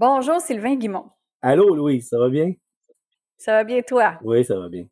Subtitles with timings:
[0.00, 1.10] Bonjour Sylvain Guimont.
[1.42, 2.54] Allô Louis, ça va bien?
[3.36, 4.14] Ça va bien toi?
[4.24, 4.86] Oui, ça va bien.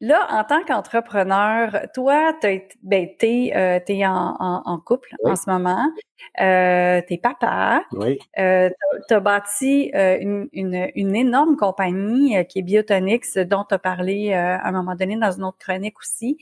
[0.00, 5.92] Là, en tant qu'entrepreneur, toi, tu ben, es, euh, en, couple en ce moment.
[6.40, 7.84] Euh, tu es papa.
[7.92, 8.18] Oui.
[8.38, 8.70] Euh,
[9.08, 13.78] tu as bâti euh, une, une, une, énorme compagnie qui est Biotonix, dont tu as
[13.78, 16.38] parlé à un moment donné dans une autre chronique aussi.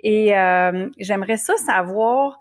[0.00, 0.32] Et
[0.98, 2.38] j'aimerais ça savoir,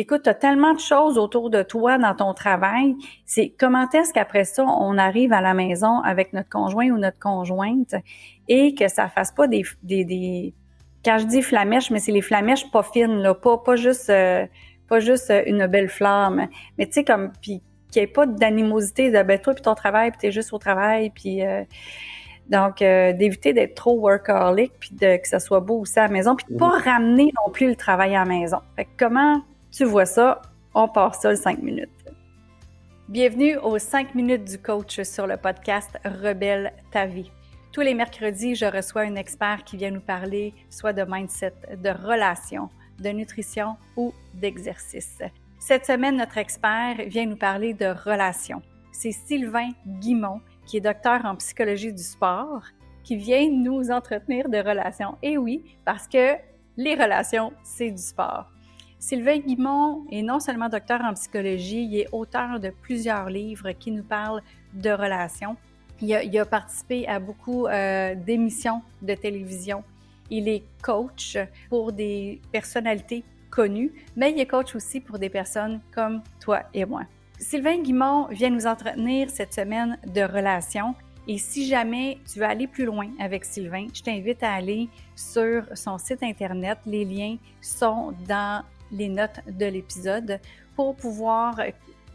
[0.00, 2.94] écoute, tu as tellement de choses autour de toi dans ton travail.
[3.26, 7.18] C'est comment est-ce qu'après ça, on arrive à la maison avec notre conjoint ou notre
[7.18, 7.94] conjointe
[8.48, 10.54] et que ça fasse pas des, des, des
[11.04, 14.46] quand je dis flamèches, mais c'est les flamèches pas fines, là, pas, pas juste euh,
[14.88, 16.48] pas juste une belle flamme.
[16.78, 19.74] Mais tu sais, comme puis qu'il n'y ait pas d'animosité de ben toi puis ton
[19.74, 21.64] travail, puis t'es juste au travail, puis euh,
[22.48, 26.08] donc, euh, d'éviter d'être trop workaholic, puis de, que ça soit beau aussi à la
[26.08, 28.58] maison, puis de pas ramener non plus le travail à la maison.
[28.76, 30.42] Fait que comment tu vois ça,
[30.74, 31.90] on part ça le 5 minutes.
[33.08, 37.30] Bienvenue aux 5 minutes du coach sur le podcast Rebelle ta vie.
[37.72, 41.90] Tous les mercredis, je reçois un expert qui vient nous parler soit de mindset, de
[41.90, 45.18] relations, de nutrition ou d'exercice.
[45.58, 48.62] Cette semaine, notre expert vient nous parler de relations.
[48.92, 52.62] C'est Sylvain Guimont, qui est docteur en psychologie du sport,
[53.04, 55.16] qui vient nous entretenir de relations.
[55.22, 56.36] Et oui, parce que
[56.76, 58.50] les relations, c'est du sport.
[58.98, 63.92] Sylvain Guimont est non seulement docteur en psychologie, il est auteur de plusieurs livres qui
[63.92, 64.42] nous parlent
[64.74, 65.56] de relations.
[66.00, 69.82] Il a, participé à beaucoup euh, d'émissions de télévision.
[70.30, 71.38] Il est coach
[71.68, 76.84] pour des personnalités connues, mais il est coach aussi pour des personnes comme toi et
[76.84, 77.02] moi.
[77.38, 80.94] Sylvain Guimont vient nous entretenir cette semaine de relations.
[81.26, 85.64] Et si jamais tu veux aller plus loin avec Sylvain, je t'invite à aller sur
[85.74, 86.78] son site Internet.
[86.86, 90.40] Les liens sont dans les notes de l'épisode
[90.76, 91.60] pour pouvoir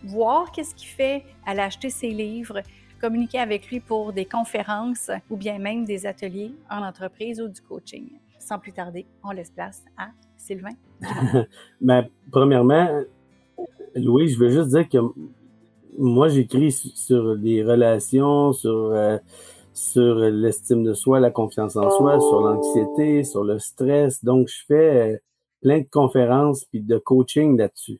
[0.04, 2.62] voir qu'est-ce qu'il fait, aller acheter ses livres,
[3.00, 7.62] communiquer avec lui pour des conférences ou bien même des ateliers en entreprise ou du
[7.62, 8.10] coaching.
[8.40, 10.76] Sans plus tarder, on laisse place à Sylvain.
[11.82, 13.04] Mais premièrement,
[13.96, 14.98] Louis, je veux juste dire que
[15.98, 19.18] moi, j'écris sur les relations, sur, euh,
[19.74, 24.24] sur l'estime de soi, la confiance en soi, sur l'anxiété, sur le stress.
[24.24, 25.22] Donc, je fais
[25.64, 28.00] plein de conférences puis de coaching là-dessus.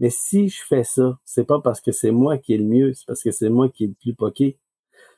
[0.00, 2.94] Mais si je fais ça, c'est pas parce que c'est moi qui est le mieux,
[2.94, 4.58] c'est parce que c'est moi qui est le plus poqué.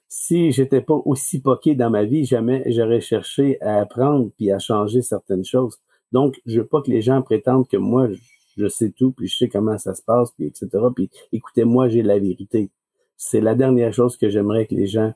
[0.09, 4.59] Si j'étais pas aussi poqué dans ma vie, jamais j'aurais cherché à apprendre puis à
[4.59, 5.79] changer certaines choses.
[6.13, 8.09] Donc, je veux pas que les gens prétendent que moi,
[8.57, 10.69] je sais tout, puis je sais comment ça se passe, puis etc.
[10.95, 12.71] Puis écoutez, moi, j'ai la vérité.
[13.17, 15.15] C'est la dernière chose que j'aimerais que les gens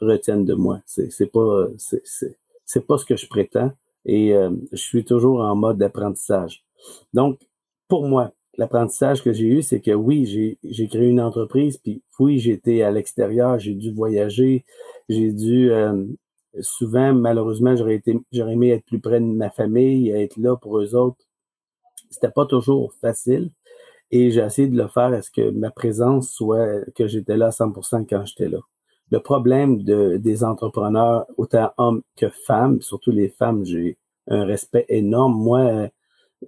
[0.00, 0.80] retiennent de moi.
[0.86, 3.72] C'est, pas, c'est pas ce que je prétends
[4.06, 6.64] et euh, je suis toujours en mode d'apprentissage.
[7.12, 7.40] Donc,
[7.88, 12.38] pour moi, l'apprentissage que j'ai eu, c'est que oui, j'ai, créé une entreprise, puis oui,
[12.38, 14.64] j'étais à l'extérieur, j'ai dû voyager,
[15.08, 16.04] j'ai dû euh,
[16.60, 18.02] souvent, malheureusement, j'aurais
[18.32, 21.24] aimé être plus près de ma famille, être là pour eux autres.
[22.10, 23.50] C'était pas toujours facile.
[24.12, 27.46] Et j'ai essayé de le faire à ce que ma présence soit, que j'étais là
[27.46, 28.60] à 100% quand j'étais là
[29.10, 34.84] le problème de, des entrepreneurs, autant hommes que femmes, surtout les femmes, j'ai un respect
[34.88, 35.34] énorme.
[35.34, 35.90] Moi,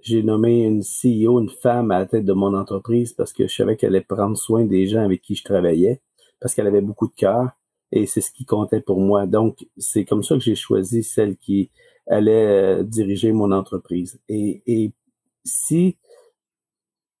[0.01, 3.55] j'ai nommé une CEO, une femme à la tête de mon entreprise parce que je
[3.55, 6.01] savais qu'elle allait prendre soin des gens avec qui je travaillais,
[6.39, 7.49] parce qu'elle avait beaucoup de cœur
[7.91, 9.25] et c'est ce qui comptait pour moi.
[9.25, 11.71] Donc, c'est comme ça que j'ai choisi celle qui
[12.07, 14.19] allait euh, diriger mon entreprise.
[14.29, 14.91] Et, et
[15.43, 15.97] si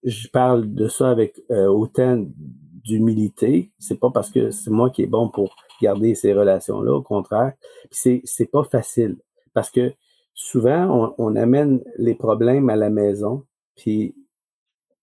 [0.03, 2.25] je parle de ça avec euh, autant
[2.83, 3.71] d'humilité.
[3.79, 7.53] C'est pas parce que c'est moi qui est bon pour garder ces relations-là, au contraire.
[7.91, 9.17] C'est, c'est pas facile
[9.53, 9.93] parce que
[10.33, 13.45] souvent, on, amène les problèmes à la maison,
[13.75, 14.15] puis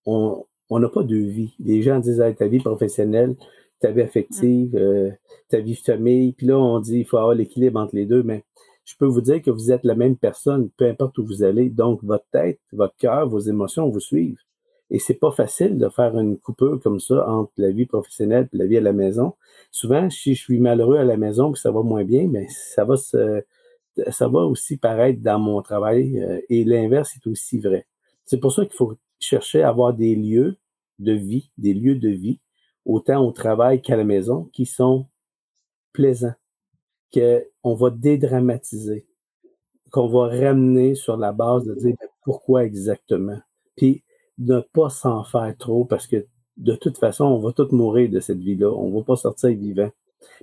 [0.06, 1.54] on on n'a pas de vie.
[1.60, 3.37] Les gens disent ta vie professionnelle,
[3.81, 5.10] ta vie affective, euh,
[5.48, 8.44] ta vie famille, puis là, on dit il faut avoir l'équilibre entre les deux, mais
[8.84, 11.70] je peux vous dire que vous êtes la même personne, peu importe où vous allez.
[11.70, 14.38] Donc, votre tête, votre cœur, vos émotions vous suivent.
[14.91, 18.56] Et c'est pas facile de faire une coupure comme ça entre la vie professionnelle et
[18.56, 19.35] la vie à la maison.
[19.73, 22.49] Souvent, si je suis malheureux à la maison que ça va moins bien, mais ben,
[22.49, 23.43] ça va se,
[24.11, 27.87] ça va aussi paraître dans mon travail euh, et l'inverse est aussi vrai.
[28.25, 30.56] C'est pour ça qu'il faut chercher à avoir des lieux
[30.99, 32.41] de vie, des lieux de vie,
[32.85, 35.06] autant au travail qu'à la maison, qui sont
[35.93, 36.35] plaisants,
[37.12, 39.06] qu'on va dédramatiser,
[39.91, 43.39] qu'on va ramener sur la base de dire pourquoi exactement?
[43.77, 44.03] Puis
[44.38, 48.21] ne pas s'en faire trop parce que de toute façon, on va tous mourir de
[48.21, 48.71] cette vie-là.
[48.71, 49.91] On va pas sortir vivant.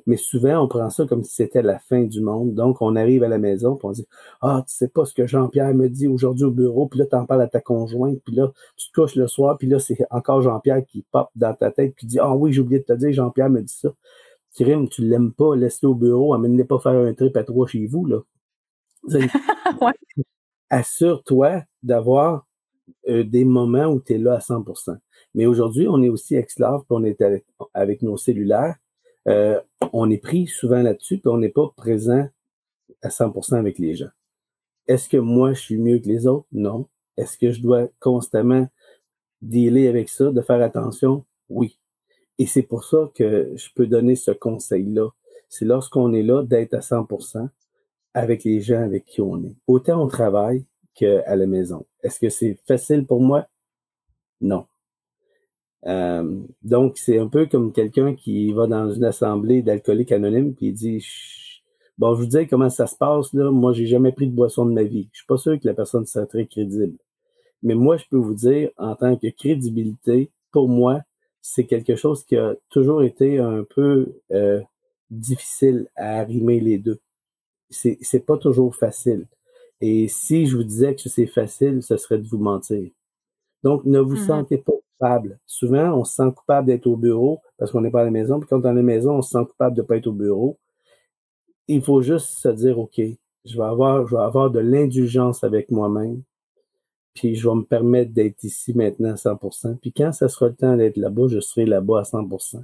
[0.08, 2.54] Mais souvent, on prend ça comme si c'était la fin du monde.
[2.54, 4.08] Donc, on arrive à la maison, puis on dit
[4.42, 7.16] Ah, tu sais pas ce que Jean-Pierre me dit aujourd'hui au bureau, puis là, tu
[7.16, 9.98] en parles à ta conjointe, puis là, tu te couches le soir, puis là, c'est
[10.10, 12.94] encore Jean-Pierre qui pop dans ta tête, puis dit Ah oui, j'ai oublié de te
[12.94, 13.90] dire, Jean-Pierre me dit ça.
[14.56, 17.88] Crime, tu l'aimes pas, laisse-le au bureau, amène-le pas faire un trip à trois chez
[17.88, 18.20] vous, là.
[20.70, 22.46] Assure-toi d'avoir
[23.08, 24.98] euh, des moments où tu es là à 100%
[25.36, 27.22] Mais aujourd'hui, on est aussi esclave, puis on est
[27.74, 28.76] avec, nos cellulaires.
[29.28, 29.60] Euh,
[29.94, 32.28] on est pris souvent là-dessus, puis on n'est pas présent
[33.02, 34.10] à 100% avec les gens.
[34.88, 36.48] Est-ce que moi, je suis mieux que les autres?
[36.52, 36.88] Non.
[37.18, 38.68] Est-ce que je dois constamment
[39.42, 41.26] dealer avec ça, de faire attention?
[41.50, 41.78] Oui.
[42.40, 45.10] Et c'est pour ça que je peux donner ce conseil-là.
[45.50, 47.48] C'est lorsqu'on est là d'être à 100%
[48.14, 49.56] avec les gens avec qui on est.
[49.68, 50.66] Autant au travail
[50.96, 51.86] qu'à la maison.
[52.02, 53.48] Est-ce que c'est facile pour moi?
[54.42, 54.66] Non.
[55.86, 60.74] Euh, donc, c'est un peu comme quelqu'un qui va dans une assemblée d'alcooliques anonymes il
[60.74, 61.06] dit
[61.98, 63.52] Bon, je vous dis comment ça se passe, là.
[63.52, 65.10] Moi, j'ai jamais pris de boisson de ma vie.
[65.12, 66.98] Je suis pas sûr que la personne soit très crédible.
[67.62, 71.02] Mais moi, je peux vous dire, en tant que crédibilité, pour moi,
[71.42, 74.62] c'est quelque chose qui a toujours été un peu euh,
[75.12, 77.00] difficile à arrimer les deux.
[77.70, 79.28] C'est pas toujours facile.
[79.82, 82.90] Et si je vous disais que c'est facile, ce serait de vous mentir.
[83.64, 84.28] Donc, ne vous mm-hmm.
[84.28, 85.40] sentez pas coupable.
[85.46, 88.40] Souvent, on se sent coupable d'être au bureau parce qu'on n'est pas à la maison.
[88.40, 90.08] Puis quand on est à la maison, on se sent coupable de ne pas être
[90.08, 90.58] au bureau.
[91.68, 93.00] Il faut juste se dire, OK,
[93.46, 96.24] je vais avoir, je vais avoir de l'indulgence avec moi-même.
[97.14, 99.78] Puis je vais me permettre d'être ici maintenant à 100%.
[99.78, 102.64] Puis quand ça sera le temps d'être là-bas, je serai là-bas à 100%.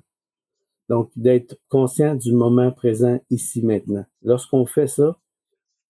[0.90, 4.06] Donc, d'être conscient du moment présent ici maintenant.
[4.24, 5.18] Lorsqu'on fait ça,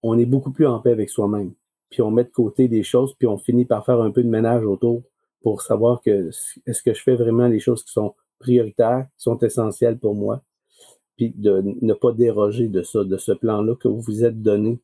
[0.03, 1.53] on est beaucoup plus en paix avec soi-même.
[1.89, 4.29] Puis on met de côté des choses, puis on finit par faire un peu de
[4.29, 5.03] ménage autour
[5.41, 6.29] pour savoir que
[6.65, 10.43] est-ce que je fais vraiment les choses qui sont prioritaires, qui sont essentielles pour moi,
[11.17, 14.79] puis de ne pas déroger de ça, de ce plan-là que vous vous êtes donné.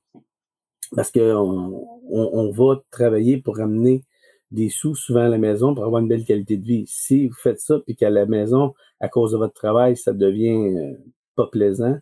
[0.96, 4.04] Parce qu'on on, va travailler pour amener
[4.52, 6.86] des sous souvent à la maison pour avoir une belle qualité de vie.
[6.88, 10.78] Si vous faites ça, puis qu'à la maison, à cause de votre travail, ça devient
[10.78, 10.94] euh,
[11.36, 11.98] pas plaisant,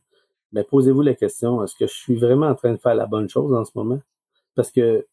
[0.53, 3.27] mais posez-vous la question, est-ce que je suis vraiment en train de faire la bonne
[3.27, 3.99] chose en ce moment?
[4.55, 5.05] Parce que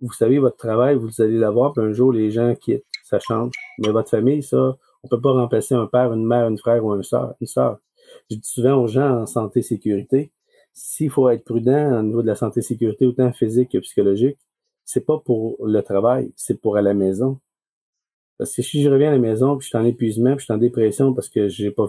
[0.00, 3.52] vous savez, votre travail, vous allez l'avoir, puis un jour, les gens quittent, ça change.
[3.78, 6.94] Mais votre famille, ça, on peut pas remplacer un père, une mère, une frère ou.
[6.94, 7.34] Une soeur.
[8.30, 10.32] Je dis souvent aux gens en santé sécurité,
[10.72, 14.38] s'il faut être prudent au niveau de la santé sécurité, autant physique que psychologique,
[14.84, 17.38] c'est pas pour le travail, c'est pour à la maison.
[18.40, 20.44] Parce que si je reviens à la maison, puis je suis en épuisement, puis je
[20.44, 21.84] suis en dépression parce que j'ai pas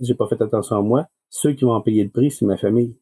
[0.00, 2.58] j'ai pas fait attention à moi, ceux qui vont en payer le prix, c'est ma
[2.58, 2.94] famille.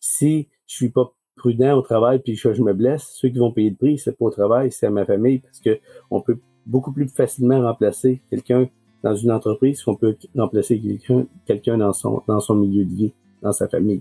[0.00, 3.52] Si je suis pas prudent au travail puis que je me blesse, ceux qui vont
[3.52, 5.78] payer le prix, c'est pas au travail, c'est à ma famille parce que
[6.10, 8.70] on peut beaucoup plus facilement remplacer quelqu'un
[9.02, 13.12] dans une entreprise qu'on peut remplacer quelqu'un quelqu'un dans son dans son milieu de vie,
[13.42, 14.00] dans sa famille.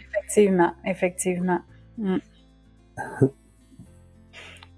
[0.00, 1.60] Effectivement, effectivement.
[1.98, 2.16] Mm.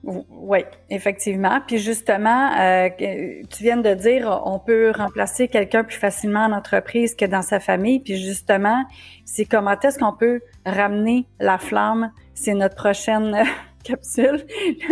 [0.05, 1.61] Oui, effectivement.
[1.67, 7.15] Puis justement, euh, tu viens de dire, on peut remplacer quelqu'un plus facilement en entreprise
[7.15, 8.01] que dans sa famille.
[8.01, 8.85] Puis justement,
[9.25, 12.11] c'est comment est-ce qu'on peut ramener la flamme?
[12.35, 13.45] C'est notre prochaine
[13.83, 14.45] capsule.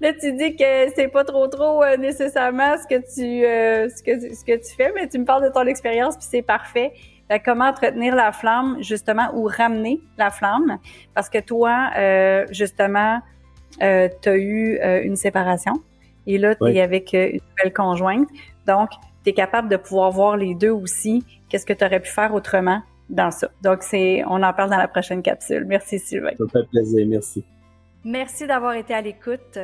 [0.00, 4.02] Là tu, dis que c'est pas trop trop euh, nécessairement ce que tu euh, ce
[4.02, 6.92] que ce que tu fais, mais tu me parles de ton expérience puis c'est parfait.
[7.44, 10.78] comment entretenir la flamme justement ou ramener la flamme?
[11.14, 11.90] Parce que toi
[12.50, 13.20] justement
[13.80, 15.74] euh, tu as eu euh, une séparation
[16.26, 18.28] et là, tu es avec euh, une nouvelle conjointe.
[18.66, 18.90] Donc,
[19.24, 21.24] tu es capable de pouvoir voir les deux aussi.
[21.48, 22.82] Qu'est-ce que tu aurais pu faire autrement?
[23.08, 23.48] Dans ça?
[23.62, 25.64] Donc, c'est, on en parle dans la prochaine capsule.
[25.66, 26.32] Merci, Sylvain.
[26.38, 27.06] Ça fait plaisir.
[27.08, 27.44] Merci.
[28.04, 29.58] Merci d'avoir été à l'écoute.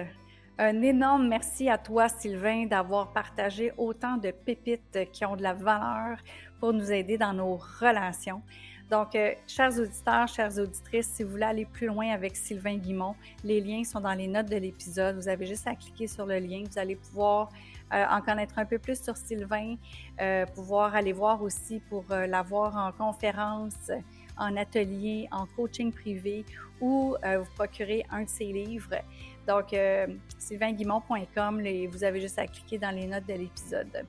[0.58, 5.54] Un énorme merci à toi, Sylvain, d'avoir partagé autant de pépites qui ont de la
[5.54, 6.18] valeur
[6.58, 8.42] pour nous aider dans nos relations.
[8.90, 13.14] Donc, euh, chers auditeurs, chères auditrices, si vous voulez aller plus loin avec Sylvain Guimont,
[13.44, 15.16] les liens sont dans les notes de l'épisode.
[15.16, 16.64] Vous avez juste à cliquer sur le lien.
[16.70, 17.50] Vous allez pouvoir
[17.92, 19.76] euh, en connaître un peu plus sur Sylvain,
[20.20, 23.90] euh, pouvoir aller voir aussi pour l'avoir en conférence,
[24.38, 26.46] en atelier, en coaching privé
[26.80, 28.94] ou vous procurer un de ses livres.
[29.46, 29.74] Donc,
[30.38, 34.06] sylvainguimont.com, vous avez juste à cliquer dans les notes de l'épisode.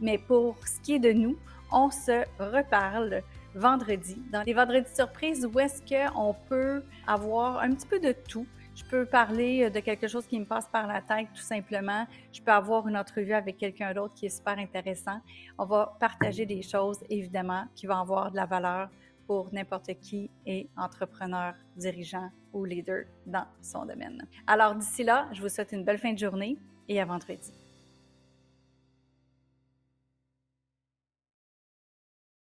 [0.00, 1.36] Mais pour ce qui est de nous,
[1.72, 3.22] on se reparle
[3.54, 8.46] vendredi, dans les vendredis surprises où est-ce qu'on peut avoir un petit peu de tout?
[8.74, 12.06] Je peux parler euh, de quelque chose qui me passe par la tête tout simplement.
[12.32, 15.20] Je peux avoir une entrevue avec quelqu'un d'autre qui est super intéressant.
[15.58, 18.88] On va partager des choses, évidemment, qui vont avoir de la valeur
[19.26, 24.26] pour n'importe qui est entrepreneur, dirigeant ou leader dans son domaine.
[24.46, 26.56] Alors d'ici là, je vous souhaite une belle fin de journée
[26.88, 27.59] et à vendredi.